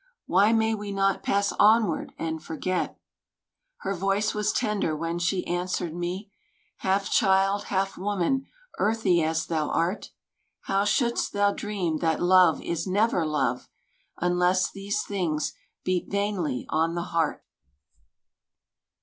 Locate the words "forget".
2.43-2.97